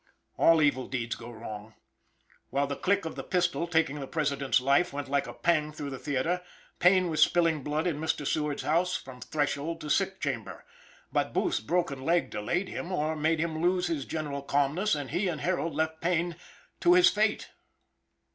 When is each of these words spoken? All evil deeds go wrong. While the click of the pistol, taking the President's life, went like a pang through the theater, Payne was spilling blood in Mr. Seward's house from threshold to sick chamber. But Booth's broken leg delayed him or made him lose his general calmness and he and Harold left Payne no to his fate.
All 0.35 0.63
evil 0.63 0.87
deeds 0.87 1.13
go 1.13 1.29
wrong. 1.29 1.75
While 2.49 2.65
the 2.65 2.75
click 2.75 3.05
of 3.05 3.13
the 3.15 3.21
pistol, 3.23 3.67
taking 3.67 3.99
the 3.99 4.07
President's 4.07 4.59
life, 4.59 4.91
went 4.91 5.07
like 5.07 5.27
a 5.27 5.33
pang 5.35 5.71
through 5.71 5.91
the 5.91 5.99
theater, 5.99 6.41
Payne 6.79 7.07
was 7.07 7.21
spilling 7.21 7.61
blood 7.61 7.85
in 7.85 7.99
Mr. 7.99 8.25
Seward's 8.25 8.63
house 8.63 8.95
from 8.95 9.21
threshold 9.21 9.79
to 9.81 9.89
sick 9.91 10.19
chamber. 10.19 10.65
But 11.11 11.33
Booth's 11.33 11.59
broken 11.59 12.01
leg 12.01 12.31
delayed 12.31 12.67
him 12.69 12.91
or 12.91 13.15
made 13.15 13.37
him 13.39 13.61
lose 13.61 13.85
his 13.85 14.05
general 14.05 14.41
calmness 14.41 14.95
and 14.95 15.11
he 15.11 15.27
and 15.27 15.41
Harold 15.41 15.75
left 15.75 16.01
Payne 16.01 16.29
no 16.29 16.35
to 16.79 16.93
his 16.95 17.07
fate. 17.11 17.51